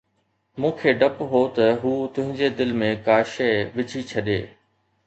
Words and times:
مون 0.61 0.71
کي 0.79 0.89
ڊپ 1.03 1.19
هو 1.33 1.41
ته 1.59 1.67
هو 1.83 1.91
تنهنجي 2.15 2.49
دل 2.63 2.71
۾ 2.81 2.91
ڪا 3.05 3.17
شيءِ 3.35 3.53
وجهي 3.79 4.01
ڇڏي 4.15 4.41